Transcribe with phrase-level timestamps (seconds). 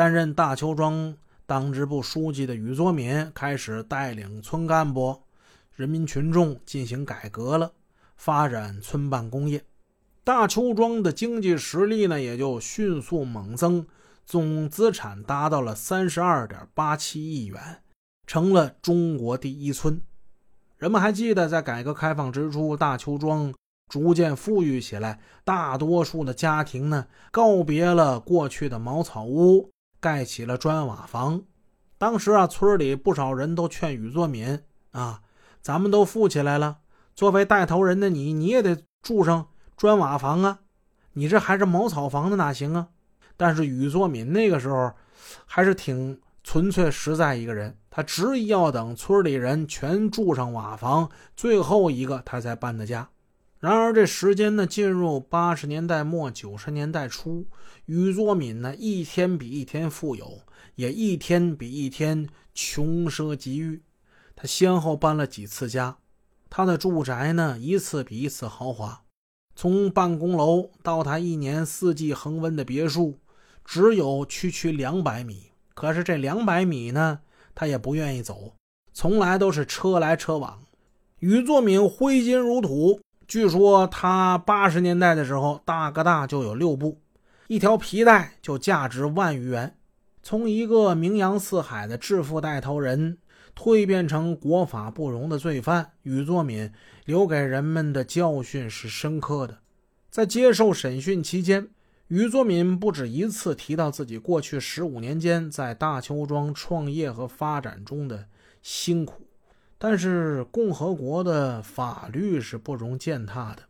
[0.00, 1.14] 担任大邱庄
[1.44, 5.20] 党支部书记的禹作敏开始带领村干部、
[5.74, 7.70] 人民群众进行改革了，
[8.16, 9.62] 发展村办工业。
[10.24, 13.86] 大邱庄的经济实力呢，也就迅速猛增，
[14.24, 17.82] 总资产达到了三十二点八七亿元，
[18.26, 20.00] 成了中国第一村。
[20.78, 23.52] 人们还记得，在改革开放之初，大邱庄
[23.86, 29.70] 逐渐富裕起来，大多数的家庭呢，告别了过去的茅草屋，
[30.00, 31.42] 盖起了砖瓦房。
[31.98, 34.58] 当时啊，村里不少人都劝禹作敏
[34.92, 35.20] 啊，
[35.60, 36.78] 咱们都富起来了，
[37.14, 39.46] 作为带头人的你，你也得住上。
[39.76, 40.58] 砖瓦房啊，
[41.12, 42.88] 你这还是茅草房的哪行啊？
[43.36, 44.92] 但是禹作敏那个时候
[45.46, 53.08] 还是挺纯粹实在一个人，他执意要等村里人全住上瓦房，最后一个他才搬的家。
[53.60, 57.46] 然而这时间呢，进入八十年代末九十年代初，
[57.84, 60.40] 禹作敏呢一天比一天富有，
[60.76, 63.82] 也一天比一天穷奢极欲。
[64.34, 65.98] 他先后搬了几次家，
[66.48, 69.02] 他的住宅呢一次比一次豪华。
[69.54, 73.18] 从办公楼到他一年四季恒温的别墅，
[73.62, 75.50] 只有区区两百米。
[75.74, 77.20] 可是这两百米呢，
[77.54, 78.54] 他也不愿意走，
[78.94, 80.62] 从来都是车来车往。
[81.18, 82.98] 禹作敏挥金如土，
[83.30, 87.00] 据说他八十年代的时候，大哥大就有六部，
[87.46, 89.76] 一条皮带就价值万余元。
[90.20, 93.18] 从一个名扬四海的致富带头人。
[93.54, 96.72] 蜕变成国法不容的罪犯，禹作敏
[97.04, 99.58] 留给人们的教训是深刻的。
[100.08, 101.68] 在接受审讯期间，
[102.08, 108.26] 禹作敏不止一次提到自己过去十五年间在大邱庄创业和发展中的
[108.62, 109.26] 辛苦。
[109.82, 113.62] 但是，共和国的法律是不容践踏的，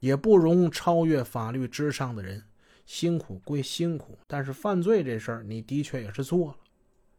[0.00, 2.42] 也不容超越法律之上的人。
[2.84, 6.56] 辛苦归辛苦，但是犯罪这事儿，你的确也是做了。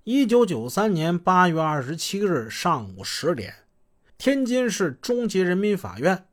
[0.03, 3.53] 一九九三年八月二十七日上午十点，
[4.17, 6.25] 天津市中级人民法院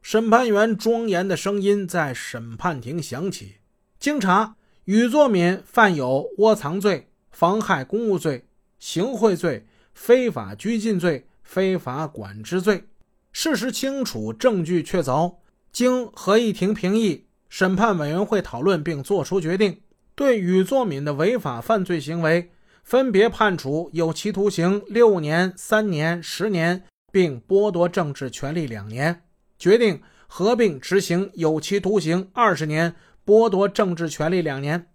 [0.00, 3.56] 审判员庄严的声音在审判庭响起。
[3.98, 4.56] 经查，
[4.86, 8.46] 禹作敏犯有窝藏罪、妨害公务罪、
[8.78, 12.84] 行贿罪、非法拘禁罪、非法管制罪。
[13.32, 15.34] 事实清楚，证据确凿。
[15.72, 19.80] 经合议庭评议，审判委员会讨论并作出决定，
[20.14, 22.52] 对禹作敏的违法犯罪行为。
[22.84, 29.22] 分别判处有期徒刑六年、三年、十年，并剥夺政治权利两年。
[29.58, 32.94] 决定合并执行有期徒刑二十年，
[33.26, 34.86] 剥夺政治权利两年。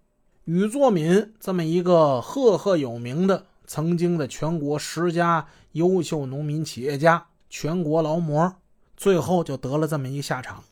[0.46, 8.56] 禹作敏这么一个赫赫有名的、曾经的全国十佳优秀农民企业家、全国劳模，
[8.96, 10.64] 最后就得了这么一下场。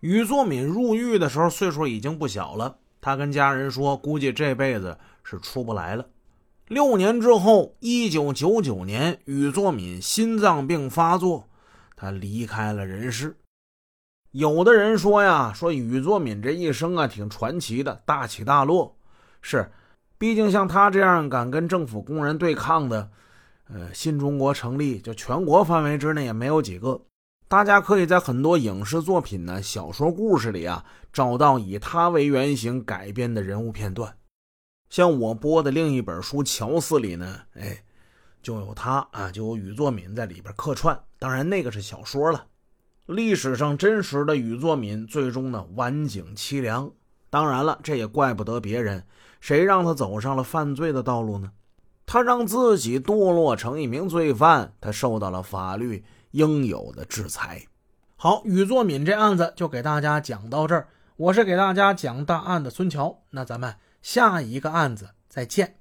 [0.00, 6.04] 禹作敏入狱的时候岁数已经不小了，他跟家人说，估计这辈子是出不来了。
[6.68, 11.48] 六年之后，一九九九年，禹作敏心脏病发作，
[11.96, 13.38] 他离开了人世。
[14.30, 18.94] 有的人说呀，说禹作敏这一生啊挺传奇的，大起大落。
[19.40, 19.72] 是，
[20.18, 23.10] 毕竟像他这样敢跟政府工人对抗的，
[23.68, 27.00] 呃，新中国成立就全国范围之内也没有几个。
[27.48, 34.16] 大家可以在很多影视作品呢、小说故事里啊，找到以他为原型改编的人物片段。
[34.90, 37.84] 像我播的另一本书《乔四》里呢，哎，
[38.42, 41.00] 就有他啊，就有禹作敏在里边客串。
[41.18, 42.46] 当然，那个是小说了。
[43.06, 46.90] 历史上真实的禹作敏最终呢，晚景凄凉。
[47.28, 49.06] 当然了，这也怪不得别人，
[49.40, 51.52] 谁让他走上了犯罪的道路呢？
[52.06, 57.66] 他让自己堕落成一名罪犯，他受到了法律应有的制裁。
[58.16, 60.88] 好，宇作敏这案子就给大家讲到这儿。
[61.16, 63.74] 我是给大家讲大案的孙桥，那咱们。
[64.02, 65.76] 下一个案子，再见。